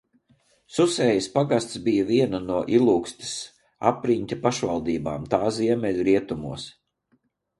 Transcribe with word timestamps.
Susējas 0.77 1.25
pagasts 1.33 1.81
bija 1.87 2.05
viena 2.11 2.39
no 2.45 2.61
Ilūkstes 2.77 3.35
apriņķa 3.91 4.39
pašvaldībām 4.47 5.27
tā 5.35 5.41
ziemeļrietumos. 5.59 6.67